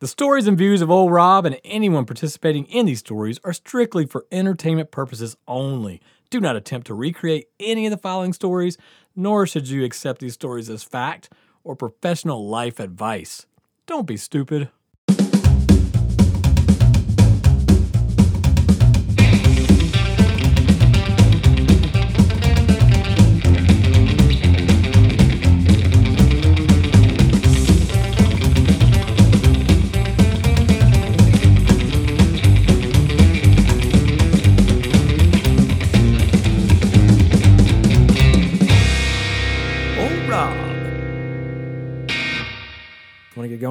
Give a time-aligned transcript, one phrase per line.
[0.00, 4.06] The stories and views of Old Rob and anyone participating in these stories are strictly
[4.06, 6.00] for entertainment purposes only.
[6.30, 8.78] Do not attempt to recreate any of the following stories,
[9.14, 11.28] nor should you accept these stories as fact
[11.64, 13.44] or professional life advice.
[13.84, 14.70] Don't be stupid.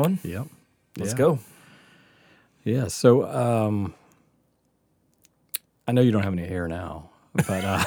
[0.02, 0.20] Going?
[0.24, 0.48] Yep.
[0.98, 1.18] Let's Yeah.
[1.18, 1.40] go.
[2.64, 2.88] Yeah.
[2.88, 3.94] So, um,
[5.88, 7.84] I know you don't have any hair now, but uh,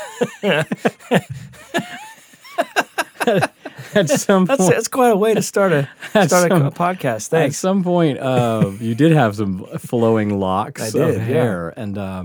[3.95, 6.71] at some That's point, that's quite a way to start a start a, some- a
[6.71, 7.33] podcast.
[7.33, 11.23] At some point, uh, you did have some flowing locks I did, of yeah.
[11.23, 12.25] hair, and uh,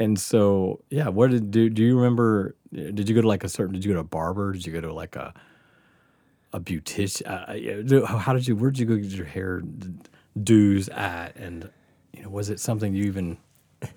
[0.00, 1.08] and so yeah.
[1.08, 1.68] What did do?
[1.70, 2.56] Do you remember?
[2.72, 3.74] Did you go to like a certain?
[3.74, 4.52] Did you go to a barber?
[4.52, 5.32] Did you go to like a
[6.52, 7.22] a beautician?
[7.26, 8.56] Uh, how did you?
[8.56, 9.62] Where did you go get your hair
[10.42, 11.36] do's at?
[11.36, 11.70] And
[12.12, 13.38] you know, was it something you even?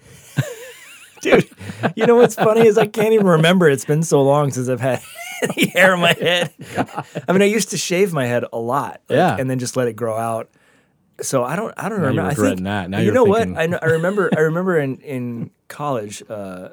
[1.21, 1.49] Dude,
[1.95, 3.67] you know what's funny is I can't even remember.
[3.69, 5.01] It's been so long since I've had
[5.41, 6.53] any hair in my head.
[7.27, 9.35] I mean, I used to shave my head a lot, like, Yeah.
[9.39, 10.51] and then just let it grow out.
[11.21, 12.45] So I don't, I don't Now you're remember.
[12.45, 12.89] I think that.
[12.91, 13.61] Now you you're know thinking- what?
[13.61, 14.29] I know, I remember.
[14.37, 16.69] I remember in in college, uh,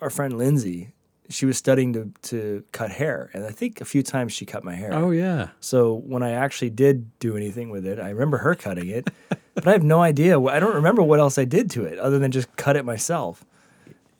[0.00, 0.92] our friend Lindsay,
[1.30, 4.64] she was studying to to cut hair, and I think a few times she cut
[4.64, 4.90] my hair.
[4.92, 5.48] Oh yeah.
[5.60, 9.08] So when I actually did do anything with it, I remember her cutting it,
[9.54, 10.40] but I have no idea.
[10.40, 13.44] I don't remember what else I did to it other than just cut it myself.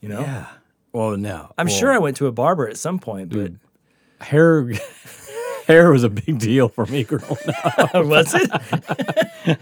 [0.01, 0.47] You know, Yeah.
[0.93, 1.53] Well, no.
[1.59, 3.53] I'm Well, sure I went to a barber at some point, but
[4.27, 4.71] hair.
[5.67, 7.95] hair was a big deal for me growing up.
[7.95, 8.51] was it?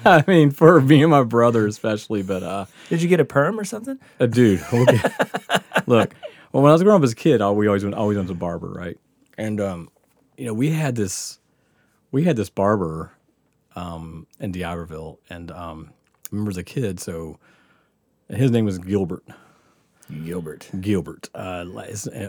[0.07, 2.65] I mean, for me and my brother especially, but uh.
[2.89, 3.99] Did you get a perm or something?
[4.19, 4.87] Uh, dude, we'll
[5.87, 6.15] look.
[6.53, 8.29] Well, when I was growing up as a kid, I, we always went, always went
[8.29, 8.99] to the barber, right?
[9.37, 9.89] And um,
[10.37, 11.39] you know, we had this,
[12.11, 13.13] we had this barber,
[13.77, 17.39] um, in D'Iberville, and um, I remember as a kid, so
[18.29, 19.25] his name was Gilbert,
[20.25, 20.69] Gilbert.
[20.81, 21.65] Gilbert, uh,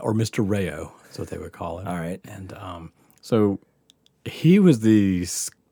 [0.01, 1.87] or Mister Rayo, is what they would call him.
[1.87, 2.19] All right.
[2.25, 3.59] and um, so
[4.25, 5.21] he was the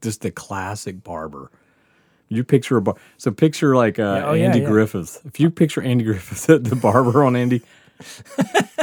[0.01, 1.51] just the classic barber.
[2.29, 4.67] You picture a bar, so picture like uh, oh, yeah, Andy yeah.
[4.67, 5.21] Griffith.
[5.25, 7.61] If you picture Andy Griffith, the barber on Andy,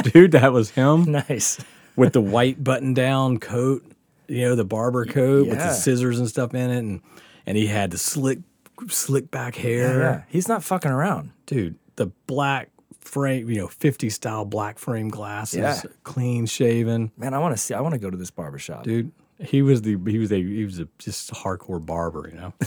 [0.03, 1.59] dude, that was him Nice.
[1.95, 3.83] with the white button-down coat.
[4.27, 7.01] You know, the barber coat with the scissors and stuff in it, and
[7.45, 8.39] and he had the slick,
[8.87, 11.31] slick back hair, Yeah, he's not fucking around.
[11.45, 11.75] dude.
[11.95, 15.79] The black frame, you know, 50 style black frame glasses, Yeah.
[16.03, 17.75] clean shaven Man, I want to see.
[17.75, 18.83] I want to go to this barber shop.
[18.83, 19.11] dude.
[19.39, 22.53] He was the he was a he was a just hardcore barber, you know.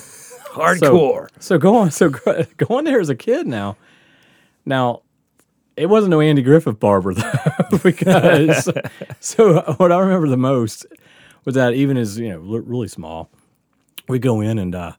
[0.52, 1.28] Hardcore.
[1.40, 3.76] So going so go- going there as a kid now.
[4.64, 5.02] Now,
[5.78, 8.68] it wasn't no Andy Griffith barber though, because
[9.20, 10.86] so what I remember the most
[11.44, 13.30] was that even as you know really small,
[14.08, 14.92] we go in and uh,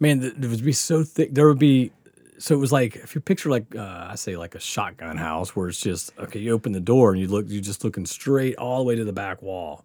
[0.00, 1.34] man, th- it would be so thick.
[1.34, 1.92] There would be
[2.38, 5.56] so it was like if you picture like uh, I say like a shotgun house
[5.56, 6.38] where it's just okay.
[6.38, 9.04] You open the door and you look, you're just looking straight all the way to
[9.04, 9.84] the back wall,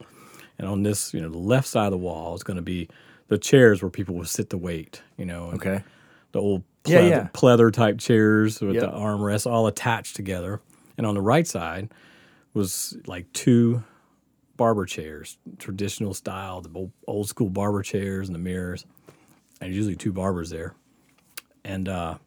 [0.57, 2.87] and on this you know the left side of the wall is going to be
[3.29, 5.01] the chairs where people will sit to wait.
[5.17, 5.83] You know, and Okay.
[6.33, 7.27] The old Yeah, pleather, yeah.
[7.33, 8.81] pleather type chairs with Yep.
[8.83, 10.59] the armrests all attached together.
[10.97, 11.89] And on the right side
[12.53, 13.83] was like two
[14.57, 18.85] barber chairs, traditional style, the old, old school barber chairs and the mirrors.
[19.61, 20.75] And usually two barbers there.
[21.63, 22.17] And uh,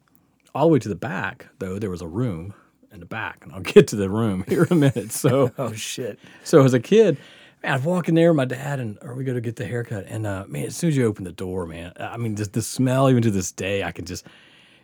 [0.55, 2.55] all the way to the back, though, there was a room
[2.91, 3.41] in the back.
[3.43, 5.12] And I'll get to the room here in a minute.
[5.12, 6.19] So Oh shit.
[6.44, 7.19] so as a kid,
[7.66, 9.66] man, I'd walk in there with my dad, and or we go to get the
[9.66, 12.53] haircut, and uh, man, as soon as you open the door, man, I mean, just
[12.53, 14.27] the smell, even to this day, I can just.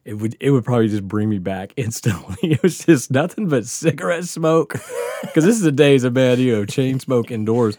[0.04, 2.54] It would it would probably just bring me back instantly.
[2.54, 4.72] It was just nothing but cigarette smoke,
[5.22, 7.78] because this is the days of man, you know, chain smoke indoors,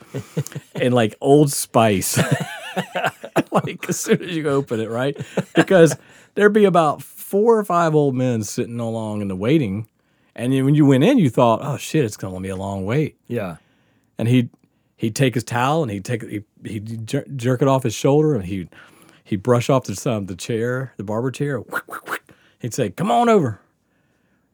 [0.73, 2.17] and like Old Spice.
[3.51, 5.17] like as soon as you open it, right?
[5.53, 5.97] Because
[6.35, 9.89] there'd be about four or five old men sitting along in the waiting,
[10.33, 12.85] and then when you went in, you thought, "Oh shit, it's gonna be a long
[12.85, 13.57] wait." Yeah.
[14.17, 14.49] and he'd
[15.03, 18.35] he'd take his towel and he'd take he he'd jer- jerk it off his shoulder
[18.35, 18.69] and he'd
[19.25, 21.61] he'd brush off the um, the chair, the barber chair.
[22.59, 23.59] He'd say, "Come on over."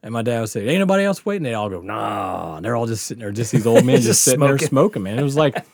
[0.01, 2.75] And my dad would say, "Ain't nobody else waiting." They all go, "Nah." And they're
[2.75, 4.67] all just sitting there, just these old men just, Just sitting there smoking.
[4.69, 5.03] smoking.
[5.03, 5.65] Man, it was like,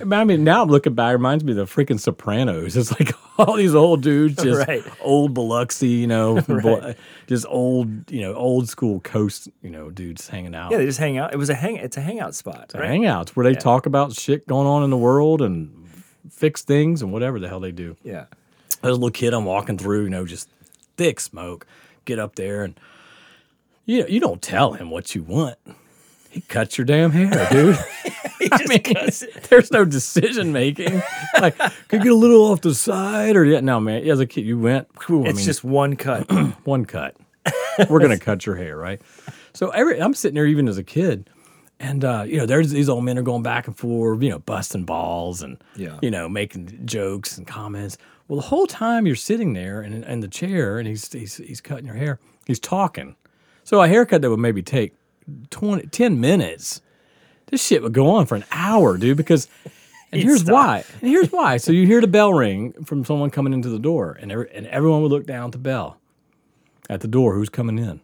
[0.00, 2.76] I mean, now I'm looking back, it reminds me of the freaking Sopranos.
[2.76, 4.82] It's like all these old dudes, just Right.
[5.00, 6.96] old Biloxi, you know, Right.
[7.28, 10.72] just old, you know, old school coast, you know, dudes hanging out.
[10.72, 11.32] Yeah, they just hang out.
[11.32, 11.76] It was a hang.
[11.76, 12.90] It's a hangout spot, right?
[12.90, 15.70] hangouts where they talk about shit going on in the world and
[16.30, 17.96] fix things and whatever the hell they do.
[18.02, 18.24] Yeah.
[18.82, 20.48] as a little kid I'm walking through, you know, just
[20.96, 21.64] thick smoke.
[22.06, 22.74] Get up there and
[23.88, 25.56] you you don't tell him what you want.
[26.30, 27.76] He cuts your damn hair, dude.
[28.52, 29.10] I mean,
[29.48, 31.02] there's no decision making.
[31.40, 31.56] Like,
[31.88, 33.60] could get a little off the side or yeah.
[33.60, 34.06] No, man.
[34.08, 34.88] As a kid, you went.
[35.06, 36.30] whew, I It's mean, just one cut.
[36.64, 37.16] one cut.
[37.88, 39.00] We're gonna cut your hair, right?
[39.54, 41.30] So every I'm sitting there even as a kid,
[41.80, 44.38] and uh, you know, there's these old men are going back and forth, you know,
[44.40, 45.98] busting balls and Yeah.
[46.02, 47.96] you know, making jokes and comments.
[48.28, 51.60] Well, the whole time you're sitting there in, in the chair and he's, he's he's
[51.62, 53.16] cutting your hair, he's talking.
[53.68, 54.94] So a haircut that would maybe take
[55.50, 56.80] 20, 10 minutes,
[57.48, 59.18] this shit would go on for an hour, dude.
[59.18, 59.46] Because
[60.10, 60.54] and here's stop.
[60.54, 60.84] why.
[61.02, 61.58] And here's why.
[61.58, 64.66] So you hear the bell ring from someone coming into the door, and every, and
[64.68, 65.98] everyone would look down at the bell
[66.88, 67.34] at the door.
[67.34, 68.00] Who's coming in?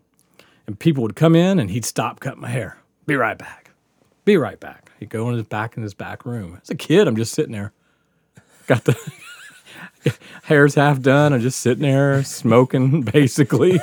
[0.67, 2.77] And people would come in, and he'd stop cutting my hair.
[3.07, 3.71] Be right back.
[4.27, 4.93] Be right back.
[5.01, 6.59] He'd go in his back in his back room.
[6.61, 7.73] As a kid, I'm just sitting there,
[8.67, 8.95] got the
[10.45, 11.33] hair's half done.
[11.33, 13.81] I'm just sitting there smoking, basically,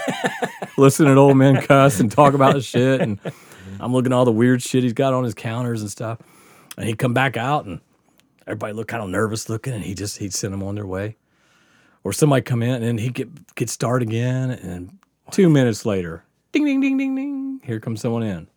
[0.77, 3.01] listening to old men cuss and talk about shit.
[3.01, 3.19] And
[3.79, 6.19] I'm looking at all the weird shit he's got on his counters and stuff.
[6.77, 7.81] And he'd come back out, and
[8.47, 11.18] everybody looked kind of nervous looking, and he just he'd send them on their way.
[12.03, 14.97] Or somebody come in, and he'd get get started again, and
[15.31, 18.47] two minutes later, ding ding ding ding ding, here comes someone in.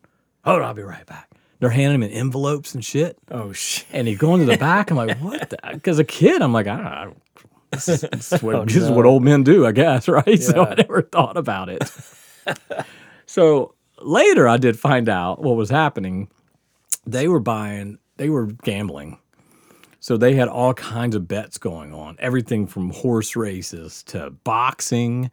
[0.45, 1.31] Hold on, I'll be right back.
[1.61, 3.17] They're handing him envelopes and shit.
[3.31, 3.87] Oh shit.
[3.93, 4.91] And he'd go into the back.
[4.91, 5.55] I'm like, what?
[5.73, 7.23] Because a kid, I'm like, I don't, I don't
[7.75, 10.43] this, is, this, is what, Oh, this is what old men do, I guess, right?
[10.43, 11.91] So I never thought about it.
[13.27, 16.29] so later, I did find out what was happening.
[17.07, 19.19] They were buying, they were gambling.
[20.01, 25.31] So they had all kinds of bets going on, everything from horse races to boxing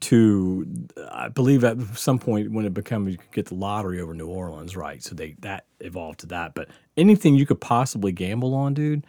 [0.00, 0.66] to
[1.10, 4.28] I believe at some point when it became you could get the lottery over New
[4.28, 5.02] Orleans, right?
[5.02, 6.54] So they that evolved to that.
[6.54, 9.04] But anything you could possibly gamble on, dude,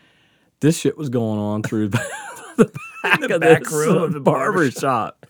[0.62, 1.90] this shit was going on through
[2.60, 5.26] the back, of back this, room of the barber shop.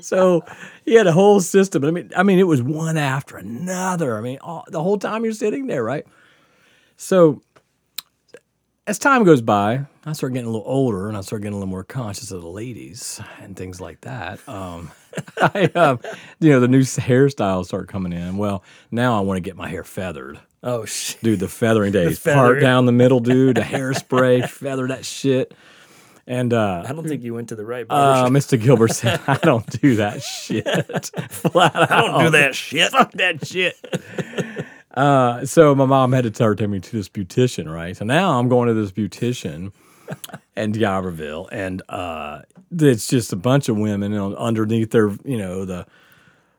[0.00, 0.44] So
[0.84, 1.84] he had a whole system.
[1.84, 4.16] I mean, I mean, it was one after another.
[4.16, 6.06] I mean, all, the whole time you're sitting there, right?
[6.96, 7.42] So
[8.86, 11.58] as time goes by, I start getting a little older and I start getting a
[11.58, 14.46] little more conscious of the ladies and things like that.
[14.48, 14.90] Um,
[15.40, 16.00] I, um,
[16.40, 18.36] you know, the new hairstyles start coming in.
[18.36, 20.38] Well, now I want to get my hair feathered.
[20.62, 21.22] Oh shit.
[21.22, 22.18] Dude, the feathering days.
[22.18, 22.62] Part feathering.
[22.62, 23.58] down the middle, dude.
[23.58, 25.54] A hairspray, feather that shit.
[26.26, 28.28] And uh, I don't think you went to the right uh.
[28.28, 28.60] Mr.
[28.60, 30.64] Gilbert said, I don't do that shit.
[31.30, 31.92] Flat out.
[31.92, 32.90] I don't do that shit.
[32.90, 33.76] Fuck that shit.
[34.94, 37.96] Uh, so my mom had to start taking me to this beautician, right?
[37.96, 39.72] So now I'm going to this beautician
[40.56, 42.42] in D'Iberville, and uh,
[42.78, 45.86] it's just a bunch of women you know, underneath their, you know, the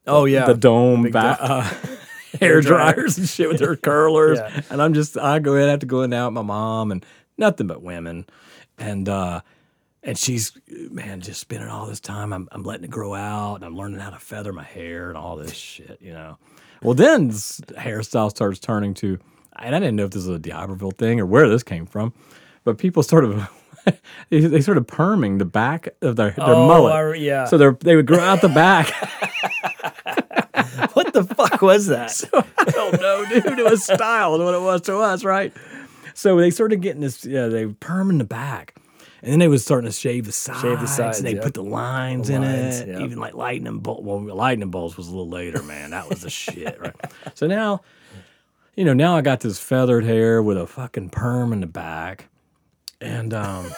[0.06, 0.46] oh yeah.
[0.46, 1.62] the dome ba- uh,
[2.40, 2.94] hair dryer.
[2.94, 4.38] dryers and shit with their curlers.
[4.38, 4.62] Yeah.
[4.70, 6.92] And I'm just, I go in, I have to go in now with my mom
[6.92, 7.06] and
[7.38, 8.26] nothing but women.
[8.78, 9.42] And, uh,
[10.06, 12.32] and she's, man, just spending all this time.
[12.32, 15.18] I'm, I'm letting it grow out and I'm learning how to feather my hair and
[15.18, 16.38] all this shit, you know.
[16.84, 19.18] Well, then hairstyle starts turning to,
[19.58, 22.14] and I didn't know if this was a D'Iberville thing or where this came from,
[22.64, 23.50] but people sort of,
[24.30, 27.14] they, they of perming the back of their, their Oh, mullet.
[27.14, 27.46] Re- yeah.
[27.46, 28.90] So they're, they would grow out the back.
[30.94, 32.24] what the fuck was that?
[32.60, 33.60] I don't know, dude.
[33.60, 35.52] It was style what it was to us, right?
[36.14, 38.76] So they started getting this, yeah, they perm in the back.
[39.26, 40.92] And then they was starting to shave the sides.
[40.96, 41.42] sides, And they yep.
[41.44, 42.88] put the lines The in it.
[42.90, 43.00] yep.
[43.02, 44.04] Even like lightning bolt.
[44.04, 45.90] Well, lightning bolts was a little later, man.
[45.90, 46.94] That was the shit, right?
[47.34, 47.82] So now,
[48.76, 52.28] you know, now I got this feathered hair with a fucking perm in the back.
[53.02, 53.72] And, um,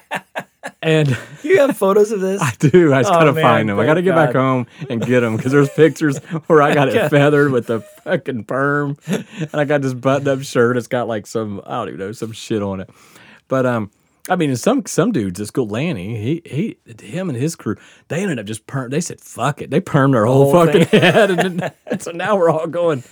[0.82, 2.40] and You have photos of this?
[2.42, 2.92] I do.
[2.94, 3.78] I just Oh, gotta man, find them.
[3.78, 7.10] I gotta get back home and get them because there's pictures where I got it
[7.10, 10.76] feathered with the fucking perm, and I got this button-up shirt.
[10.76, 12.90] It's got like some I don't even know some shit on it.
[13.48, 13.90] But um,
[14.28, 17.76] I mean, some some dudes, this go Lanny, he he him and his crew,
[18.08, 18.90] they ended up just perm.
[18.90, 22.12] They said fuck it, they permed their whole, whole fucking head, and, then, and so
[22.12, 23.02] now we're all going.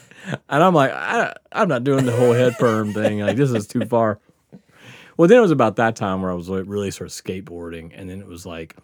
[0.48, 3.20] And I'm like, I, I'm not doing the whole head perm thing.
[3.20, 4.20] Like this is too far.
[5.16, 7.92] Well, then it was about that time where I was like really sort of skateboarding,
[7.94, 8.76] and then it was like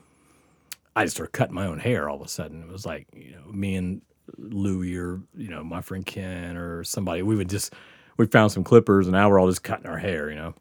[0.97, 2.63] I just started cutting my own hair all of a sudden.
[2.63, 4.03] It was like you know me and
[4.37, 7.23] Louie or you know my friend Ken or somebody.
[7.23, 7.73] We would just
[8.17, 10.29] we found some clippers, and now we're all just cutting our hair.
[10.29, 10.55] You know,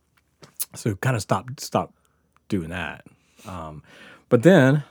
[0.76, 1.94] so kind of stopped stopped
[2.50, 3.06] doing that.
[3.48, 3.84] Um,
[4.30, 4.84] but then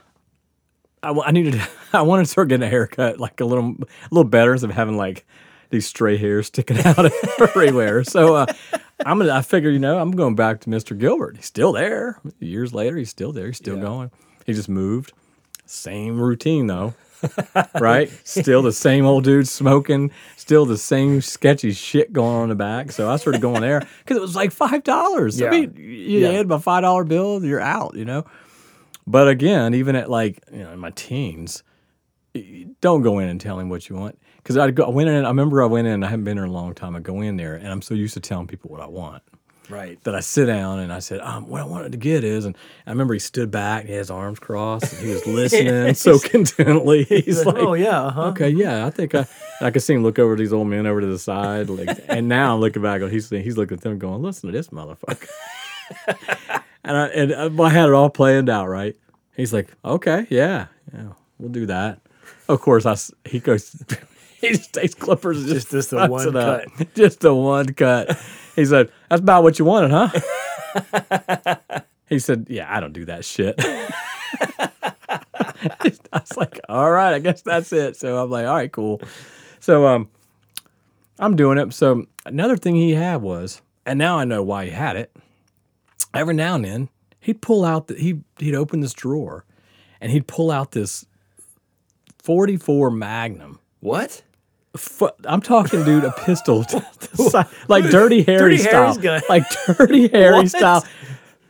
[1.03, 1.61] I, I needed
[1.93, 4.75] I wanted to start getting a haircut like a little a little better instead of
[4.75, 5.25] having like
[5.71, 8.03] these stray hairs sticking out everywhere.
[8.03, 8.45] So uh,
[9.05, 10.97] I'm gonna I figure you know I'm going back to Mr.
[10.97, 11.37] Gilbert.
[11.37, 12.19] He's still there.
[12.39, 13.47] Years later, he's still there.
[13.47, 13.81] He's still Yeah.
[13.81, 14.11] going.
[14.45, 15.11] He just moved.
[15.65, 16.93] Same routine though.
[17.79, 18.11] right?
[18.23, 22.55] Still the same old dude smoking, still the same sketchy shit going on in the
[22.55, 22.91] back.
[22.91, 25.41] So I started going there because it was like five dollars.
[25.41, 26.31] I mean, you Yeah.
[26.31, 28.25] had my five dollar bill, you're out, you know.
[29.07, 31.63] But again, even at like you know in my teens,
[32.81, 34.19] don't go in and tell him what you want.
[34.37, 35.25] Because I I went in.
[35.25, 36.03] I remember I went in.
[36.03, 36.95] I haven't been there in a long time.
[36.95, 39.23] I go in there, and I'm so used to telling people what I want
[39.69, 40.01] Right.
[40.03, 42.57] that I sit down and I said, um, what I wanted to get is, and
[42.85, 46.19] I remember he stood back, he had his arms crossed, and he was listening so
[46.19, 47.03] contentedly.
[47.09, 48.23] He's like, oh yeah, uh-huh.
[48.27, 49.25] okay, yeah, I think I,
[49.61, 51.97] I could see him look over at these old men over to the side, like,
[52.07, 54.69] and now I'm looking back, and he's he's looking at them, going, listen to this
[54.69, 55.29] motherfucker,
[56.83, 58.95] and I and I had it all planned out, right?
[59.35, 61.99] He's like, okay, yeah, yeah, we'll do that.
[62.47, 62.95] Of course, I
[63.27, 63.83] he goes.
[64.49, 66.65] He just takes clippers and just, Just the one cut.
[66.81, 66.87] up.
[66.95, 68.17] Just the one cut.
[68.55, 70.09] He said, That's about what you wanted, huh?
[72.09, 73.55] he said, Yeah, I don't do that shit.
[73.59, 73.91] I
[76.13, 77.95] was like, All right, I guess that's it.
[77.97, 79.01] So I'm like, All right, cool.
[79.59, 80.09] So um
[81.19, 81.73] I'm doing it.
[81.73, 85.15] So another thing he had was, and now I know why he had it.
[86.13, 89.45] Every now and then he'd pull out the he he'd open this drawer
[90.01, 91.05] and he'd pull out this
[92.23, 94.23] 44 Magnum What?
[94.77, 96.65] Fu- I'm talking, dude, a pistol,
[97.67, 99.21] like Dirty Harry Dirty style, Harry's gun.
[99.29, 99.43] like
[99.77, 100.49] Dirty Harry What?
[100.49, 100.85] style,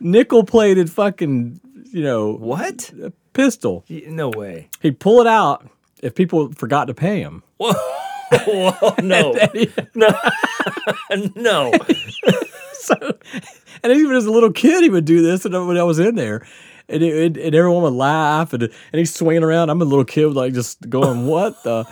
[0.00, 1.60] nickel plated fucking,
[1.92, 2.92] you know, What?
[3.32, 3.84] pistol.
[3.88, 4.68] Y- No way.
[4.80, 5.68] He'd pull it out
[6.02, 7.42] if people forgot to pay him.
[7.58, 7.72] Whoa.
[8.46, 8.94] Whoa.
[9.02, 9.32] No.
[9.94, 10.08] no.
[11.36, 11.72] no.
[12.72, 12.94] so,
[13.82, 16.14] and even as a little kid, he would do this, and when I was in
[16.16, 16.46] there.
[16.88, 19.70] And, it, and everyone would laugh, and, and he's swinging around.
[19.70, 21.84] I'm a little kid, like just going, "What the?"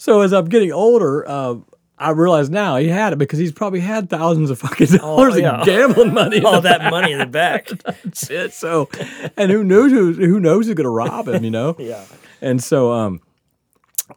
[0.00, 1.56] So as I'm getting older, uh,
[1.98, 5.60] I realize now he had it because he's probably had thousands of fucking dollars yeah.
[5.60, 6.42] in gambling money.
[6.42, 7.68] All that money in the back.
[8.14, 8.54] shit.
[8.54, 8.88] So,
[9.36, 11.44] and who knows who who knows who's gonna rob him?
[11.44, 11.76] You know.
[11.90, 12.02] Yeah.
[12.40, 13.20] And so, um,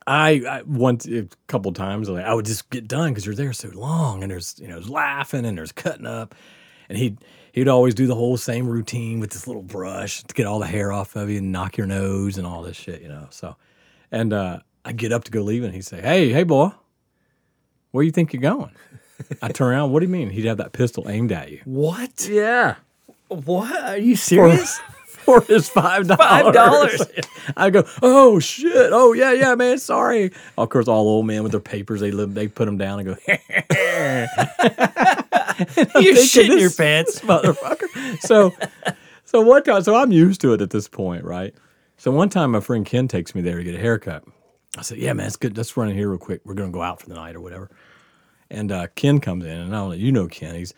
[0.08, 3.52] I, I once a couple times like I would just get done because you're there
[3.52, 6.34] so long, and there's you know there's laughing and there's cutting up,
[6.88, 7.18] and he'd
[7.52, 10.66] he'd always do the whole same routine with this little brush to get all the
[10.66, 13.28] hair off of you and knock your nose and all this shit, you know.
[13.32, 13.58] So,
[14.12, 16.72] and uh, I get up to go leave, and he'd say, "Hey, hey, boy,
[17.92, 18.72] where you think you're going?"
[19.42, 19.92] I turn around.
[19.92, 20.30] What do you mean?
[20.30, 21.62] He'd have that pistol aimed at you.
[21.66, 22.28] What?
[22.30, 22.76] Yeah.
[23.28, 23.84] What?
[23.84, 24.80] Are you serious?
[25.24, 27.00] for his five dollars.
[27.00, 27.54] $5.
[27.58, 30.32] I go, oh shit, oh yeah, yeah, man, sorry.
[30.58, 33.08] Of course, all old men with their papers, they live, they put them down and
[33.08, 33.16] go,
[36.00, 37.20] you shit in your pants.
[37.22, 38.20] motherfucker.
[38.22, 38.54] So,
[39.26, 41.54] so one time, so I'm used to it at this point, right?
[41.98, 44.24] So one time, my friend Ken takes me there to get a haircut.
[44.78, 45.56] I said, yeah, man, it's good.
[45.58, 46.42] Let's run in here real quick.
[46.46, 47.70] We're gonna go out for the night or whatever.
[48.50, 50.56] And uh, Ken comes in, and I don't know, you know Ken.
[50.56, 50.74] He's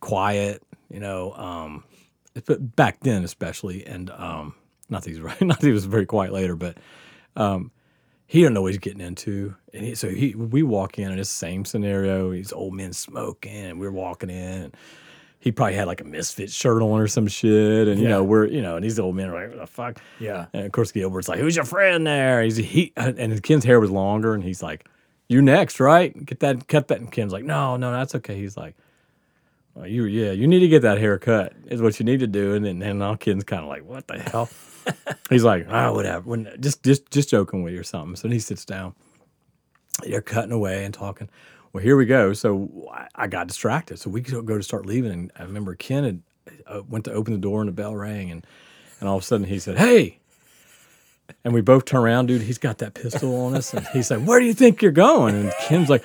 [0.00, 1.32] quiet, you know.
[1.32, 1.84] Um,
[2.46, 4.54] but back then, especially, and um,
[4.88, 6.78] not that he's right, not that he was very quiet later, but
[7.36, 7.70] um,
[8.26, 9.54] he didn't know what he's getting into.
[9.72, 12.32] And he, so he, we walk in, and it's the same scenario.
[12.32, 14.62] These old men smoking, and we're walking in.
[14.64, 14.76] And
[15.44, 18.14] he probably had like a misfit shirt on or some shit, and you Yeah.
[18.14, 20.46] know we're you know, and these old men are like, "What the fuck?" Yeah.
[20.54, 23.90] And of course, Gilbert's like, "Who's your friend there?" He's he, and Ken's hair was
[23.90, 24.86] longer, and he's like,
[25.28, 26.12] "You next, right?
[26.24, 28.74] Get that, cut that." And Ken's like, "No, no, that's okay." He's like,
[29.74, 31.52] well, "You, yeah, you need to get that hair cut.
[31.66, 34.06] Is what you need to do." And then, and now Ken's kind of like, "What
[34.08, 34.48] the hell?"
[35.30, 36.28] he's like, "Ah, whatever.
[36.28, 38.94] When, just, just, just joking with you or something." So then he sits down.
[40.02, 41.28] They're cutting away and talking.
[41.74, 42.32] Well, here we go.
[42.34, 43.98] So I, got distracted.
[43.98, 46.22] So we go to start leaving, and I remember Ken had
[46.68, 48.46] uh, went to open the door, and the bell rang, and
[49.00, 50.20] and all of a sudden he said, "Hey."
[51.42, 52.42] And we both turn around, dude.
[52.42, 55.34] He's got that pistol on us, and he's like, "Where do you think you're going?"
[55.34, 56.04] And Ken's like,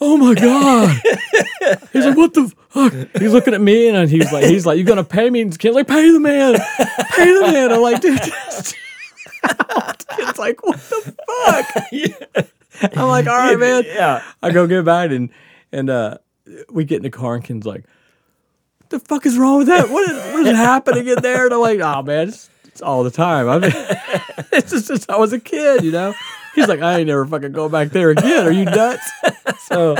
[0.00, 1.00] "Oh my god!"
[1.92, 4.84] He's like, "What the fuck?" He's looking at me, and he's like, "He's like, you
[4.84, 6.54] gonna pay me?" And Ken's like, "Pay the man,
[7.10, 8.20] pay the man." I'm like, "Dude."
[10.08, 11.14] Ken's like, "What the
[12.36, 12.46] fuck?"
[12.96, 14.22] I'm like, "All right, man." Yeah.
[14.42, 15.30] I go get back and
[15.72, 16.18] and uh,
[16.70, 17.84] we get in the car and Ken's like,
[18.78, 19.90] "What the fuck is wrong with that?
[19.90, 23.04] What is, what is happening in there?" And I'm like, "Oh man, it's, it's all
[23.04, 23.48] the time.
[23.48, 23.72] I mean,
[24.52, 26.14] it's just since I was a kid, you know."
[26.54, 28.46] He's like, "I ain't never fucking go back there again.
[28.46, 29.08] Are you nuts?"
[29.60, 29.96] So,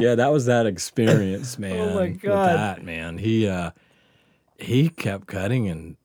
[0.00, 1.90] yeah, that was that experience, man.
[1.90, 2.58] Oh my God.
[2.58, 3.70] that man, he uh,
[4.58, 5.96] he kept cutting and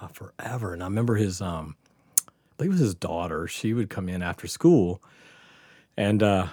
[0.00, 0.72] uh, forever.
[0.72, 1.76] And I remember his um,
[2.26, 3.46] I believe it was his daughter.
[3.46, 5.00] She would come in after school
[6.02, 6.46] and uh,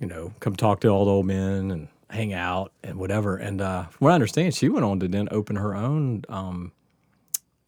[0.00, 3.36] you know, come talk to all the old men and hang out and whatever.
[3.36, 6.72] And uh, from what I understand, she went on to then open her own, um,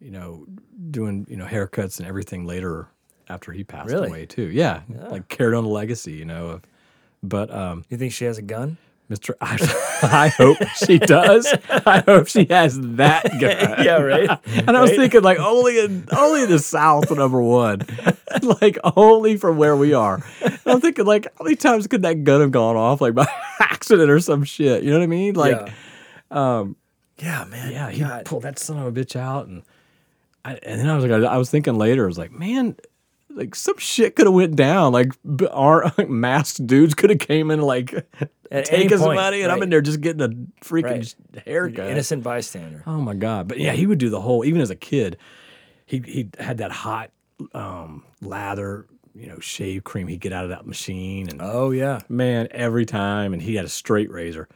[0.00, 0.46] you know,
[0.90, 2.88] doing you know haircuts and everything later
[3.28, 4.08] after he passed Really?
[4.08, 4.48] away too.
[4.50, 6.48] Yeah, like carried on the legacy, you know.
[6.48, 6.62] Of,
[7.22, 8.76] but um, You think she has a gun?
[9.12, 9.34] Mr.
[9.40, 11.46] I, I hope she does.
[11.86, 13.84] I hope she has that gun.
[13.84, 14.30] Yeah, right.
[14.46, 14.98] And I was Right?
[15.00, 17.82] thinking, like, only in only in the South, number one,
[18.62, 20.24] like only from where we are.
[20.42, 23.26] And I'm thinking, like, how many times could that gun have gone off, like by
[23.60, 24.82] accident or some shit?
[24.82, 25.34] You know what I mean?
[25.34, 25.56] Like,
[26.30, 26.58] yeah.
[26.58, 26.76] um,
[27.18, 27.70] yeah, man.
[27.72, 28.24] yeah, he God.
[28.24, 29.62] pulled that son of a bitch out, and
[30.44, 32.76] I, and then I was like, I, I was thinking later, I was like, man,
[33.34, 34.92] like some shit could have went down.
[34.92, 35.12] Like
[35.50, 37.92] our masked dudes could have came in like
[38.50, 40.28] At taking somebody, and I'm in there just getting a
[40.64, 41.46] freaking Right.
[41.46, 41.88] haircut.
[41.90, 42.82] Innocent bystander.
[42.86, 43.48] Oh my god!
[43.48, 44.44] But yeah, he would do the whole.
[44.44, 45.16] Even as a kid,
[45.86, 47.10] he he had that hot
[47.54, 50.06] um, lather, you know, shave cream.
[50.06, 52.00] He'd get out of that machine, and Oh yeah.
[52.08, 54.48] man, every time, and he had a straight razor,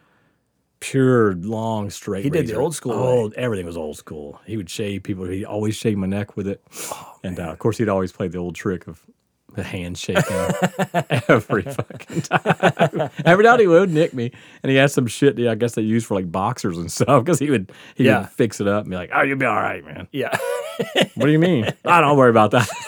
[0.80, 2.24] pure long straight.
[2.24, 4.40] He did the old school Old, everything was old school.
[4.46, 5.24] He would shave people.
[5.26, 8.28] He always shaved my neck with it, Oh, and uh, of course, he'd always play
[8.28, 9.00] the old trick of.
[9.54, 10.22] The handshaking
[11.30, 13.10] every fucking time.
[13.24, 14.30] Every time he would nick me,
[14.62, 15.38] and he had some shit.
[15.38, 17.24] Yeah, I guess they used for like boxers and stuff.
[17.24, 18.20] Because he would he Yeah.
[18.22, 20.36] would fix it up and be like, "Oh, you'll be all right, man." Yeah.
[21.14, 21.72] What do you mean?
[21.86, 22.68] I don't worry about that.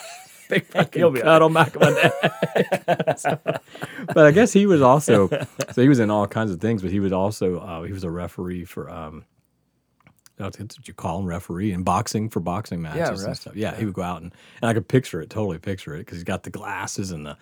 [0.49, 2.13] Big fucking cut on back of my neck.
[4.15, 5.29] but I guess he was also
[5.73, 8.05] so he was in all kinds of things, but he was also uh, he was
[8.05, 9.25] a referee for um
[10.37, 13.57] that's what you call him referee in boxing for boxing matches and stuff.
[13.57, 16.19] Yeah, he would go out and, and I could picture it, totally picture it because
[16.19, 17.37] he's got the glasses and the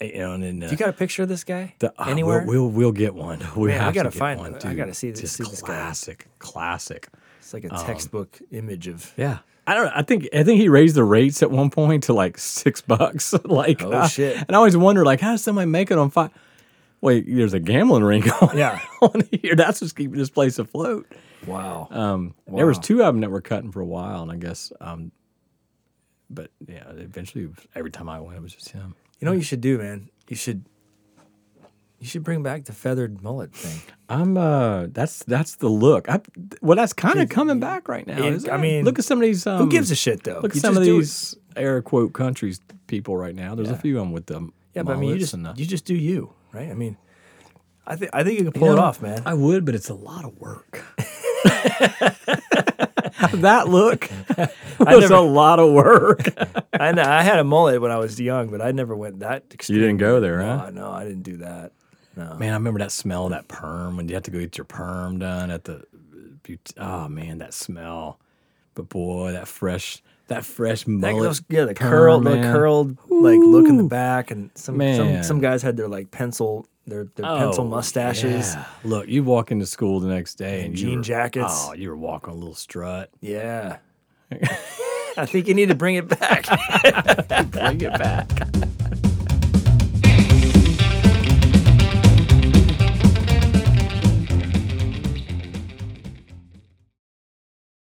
[0.00, 2.44] you know and then uh, You got a picture of this guy the, uh, anywhere?
[2.46, 3.40] We'll, we'll we'll get one.
[3.56, 4.54] We Man, I have gotta to find- one.
[4.64, 5.66] I gotta see this- Just see this guy.
[5.66, 7.08] classic, classic.
[7.40, 9.12] it's like a um, textbook image of.
[9.16, 9.38] Yeah.
[9.70, 9.92] I don't know.
[9.94, 13.34] I think I think he raised the rates at one point to like six bucks.
[13.44, 14.36] like Oh, shit.
[14.36, 16.30] And I always wonder like how does somebody make it on five?
[17.00, 18.80] Wait, there's a gambling ring on, Yeah.
[19.02, 19.54] on here.
[19.54, 21.06] That's what's keeping this place afloat.
[21.46, 21.86] Wow.
[21.90, 24.72] Um, There was two of them that were cutting for a while, and I guess,
[24.80, 25.12] um,
[26.28, 28.94] but yeah, eventually every time I went, it was just him.
[29.20, 30.08] you know what you should do, man?
[30.28, 30.64] You should.
[32.08, 33.82] You should bring back the feathered mullet thing.
[34.08, 36.08] I'm uh, that's that's the look.
[36.08, 36.22] I,
[36.62, 38.16] well, that's kind of coming back right now.
[38.24, 38.58] It- I it?
[38.60, 39.46] mean, look at some of these.
[39.46, 40.40] Um, Who gives a shit though?
[40.40, 41.00] Look at You some of just do it.
[41.00, 43.54] these air quote countries people right now.
[43.54, 44.54] There's a few of them with them.
[44.74, 46.70] Yeah, but I mean, you just you just do you, right?
[46.70, 46.96] I mean,
[47.86, 49.20] I think I think you can You pull it off, man.
[49.26, 50.82] I would, but it's a lot of work.
[53.34, 54.08] that look
[54.78, 56.22] was never- a lot of work.
[56.72, 59.44] I know, I had a mullet when I was young, but I never went that
[59.52, 59.78] extreme.
[59.78, 60.70] You didn't go there, no, huh?
[60.70, 61.72] No, I didn't do that.
[62.18, 62.34] No.
[62.34, 64.64] Man, I remember that smell of that perm when you had to go get your
[64.64, 65.84] perm done at the.
[66.76, 68.18] Oh man, that smell.
[68.74, 71.22] But boy, that fresh, that fresh That- mullet.
[71.22, 75.40] those- yeah, the curled, the curled, like look in the back, and some some some
[75.40, 78.54] guys had their like pencil, their their pencil Oh, mustaches.
[78.54, 78.64] yeah.
[78.82, 81.66] Look, you walk into school the next day and, And jean were- jackets.
[81.68, 83.10] Oh, you were walking a little strut.
[83.20, 83.76] Yeah.
[85.16, 86.46] I think you need to bring it back.
[87.50, 88.28] Bring it back.